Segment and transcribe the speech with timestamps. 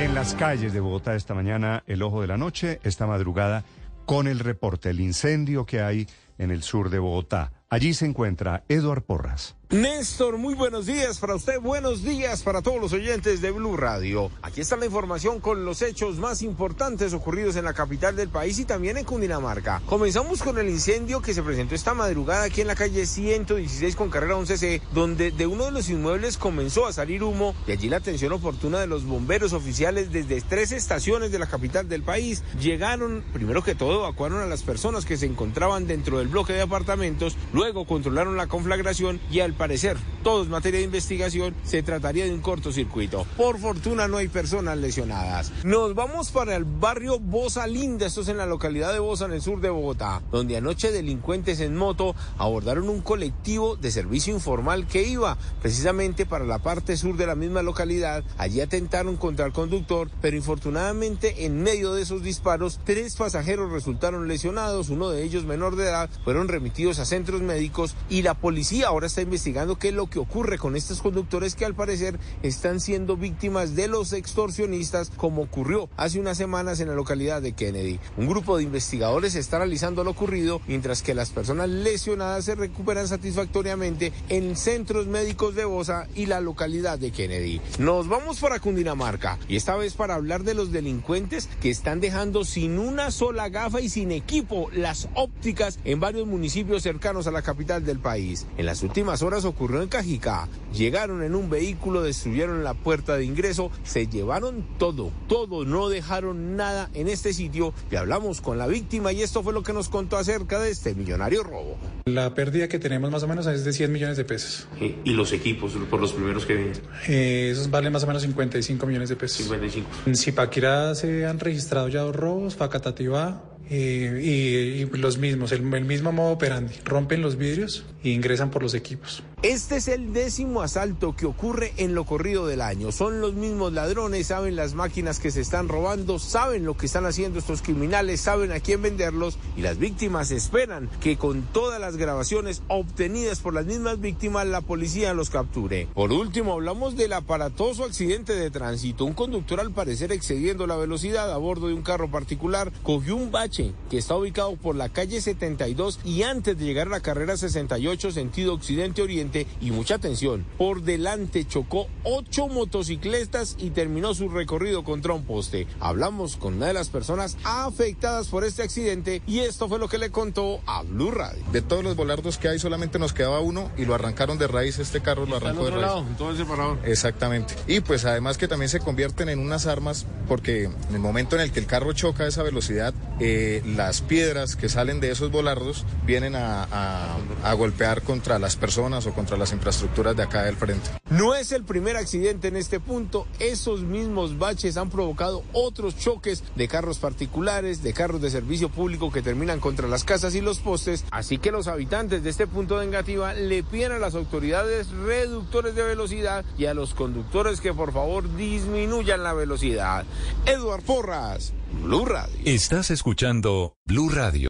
[0.00, 3.64] En las calles de Bogotá esta mañana, el ojo de la noche, esta madrugada,
[4.06, 6.06] con el reporte, el incendio que hay
[6.38, 7.52] en el sur de Bogotá.
[7.68, 9.59] Allí se encuentra Eduard Porras.
[9.70, 14.28] Néstor, muy buenos días para usted, buenos días para todos los oyentes de Blue Radio.
[14.42, 18.58] Aquí está la información con los hechos más importantes ocurridos en la capital del país
[18.58, 19.80] y también en Cundinamarca.
[19.86, 24.10] Comenzamos con el incendio que se presentó esta madrugada aquí en la calle 116 con
[24.10, 27.98] carrera 11C, donde de uno de los inmuebles comenzó a salir humo y allí la
[27.98, 33.22] atención oportuna de los bomberos oficiales desde tres estaciones de la capital del país llegaron,
[33.32, 37.36] primero que todo, evacuaron a las personas que se encontraban dentro del bloque de apartamentos,
[37.52, 42.32] luego controlaron la conflagración y al parecer, todo es materia de investigación, se trataría de
[42.32, 43.26] un cortocircuito.
[43.36, 45.52] Por fortuna no hay personas lesionadas.
[45.64, 49.32] Nos vamos para el barrio Bosa Linda, esto es en la localidad de Bosa, en
[49.34, 54.86] el sur de Bogotá, donde anoche delincuentes en moto abordaron un colectivo de servicio informal
[54.86, 58.24] que iba precisamente para la parte sur de la misma localidad.
[58.38, 64.26] Allí atentaron contra el conductor, pero infortunadamente en medio de esos disparos, tres pasajeros resultaron
[64.26, 68.86] lesionados, uno de ellos menor de edad, fueron remitidos a centros médicos y la policía
[68.86, 72.20] ahora está investigando investigando qué es lo que ocurre con estos conductores que al parecer
[72.44, 77.52] están siendo víctimas de los extorsionistas como ocurrió hace unas semanas en la localidad de
[77.52, 77.98] Kennedy.
[78.16, 83.08] Un grupo de investigadores está analizando lo ocurrido mientras que las personas lesionadas se recuperan
[83.08, 87.60] satisfactoriamente en centros médicos de Bosa y la localidad de Kennedy.
[87.80, 92.44] Nos vamos para Cundinamarca y esta vez para hablar de los delincuentes que están dejando
[92.44, 97.42] sin una sola gafa y sin equipo las ópticas en varios municipios cercanos a la
[97.42, 98.46] capital del país.
[98.56, 100.48] En las últimas horas ocurrió en Cajicá.
[100.74, 106.56] Llegaron en un vehículo, destruyeron la puerta de ingreso, se llevaron todo, todo, no dejaron
[106.56, 107.74] nada en este sitio.
[107.90, 110.94] Y hablamos con la víctima y esto fue lo que nos contó acerca de este
[110.94, 111.76] millonario robo.
[112.06, 114.68] La pérdida que tenemos más o menos es de 100 millones de pesos.
[114.80, 116.80] ¿Y los equipos por los primeros que vienen?
[117.08, 119.38] Eh, esos valen más o menos 55 millones de pesos.
[119.38, 119.88] 55.
[120.06, 126.10] En Zipaquirá se han registrado ya dos robos, Facatativá y, y, los mismos, el, mismo
[126.10, 126.74] modo operandi.
[126.84, 129.22] Rompen los vidrios e ingresan por los equipos.
[129.42, 132.92] Este es el décimo asalto que ocurre en lo corrido del año.
[132.92, 137.06] Son los mismos ladrones, saben las máquinas que se están robando, saben lo que están
[137.06, 141.96] haciendo estos criminales, saben a quién venderlos y las víctimas esperan que con todas las
[141.96, 145.86] grabaciones obtenidas por las mismas víctimas la policía los capture.
[145.94, 149.04] Por último, hablamos del aparatoso accidente de tránsito.
[149.04, 153.30] Un conductor al parecer excediendo la velocidad a bordo de un carro particular cogió un
[153.30, 157.36] bache que está ubicado por la calle 72 y antes de llegar a la carrera
[157.36, 164.84] 68 sentido occidente-oriente y mucha atención, por delante chocó ocho motocicletas y terminó su recorrido
[164.84, 165.66] contra un poste.
[165.80, 169.98] Hablamos con una de las personas afectadas por este accidente y esto fue lo que
[169.98, 171.42] le contó a Blue Radio.
[171.52, 174.78] De todos los volardos que hay solamente nos quedaba uno y lo arrancaron de raíz,
[174.78, 175.82] este carro lo arrancó de raíz.
[175.82, 176.78] Lado, todo ese parador.
[176.84, 177.54] Exactamente.
[177.66, 181.42] Y pues además que también se convierten en unas armas porque en el momento en
[181.42, 185.30] el que el carro choca a esa velocidad, eh, las piedras que salen de esos
[185.30, 187.16] volardos vienen a,
[187.56, 190.90] golpear contra las personas o contra las infraestructuras de acá del frente.
[191.10, 196.44] No es el primer accidente en este punto, esos mismos baches han provocado otros choques
[196.54, 200.60] de carros particulares, de carros de servicio público que terminan contra las casas y los
[200.60, 204.88] postes, así que los habitantes de este punto de Engativá le piden a las autoridades
[204.90, 210.04] reductores de velocidad y a los conductores que por favor disminuyan la velocidad.
[210.46, 212.38] Eduard Porras, Blue Radio.
[212.44, 214.48] Estás escuchando Blue Radio.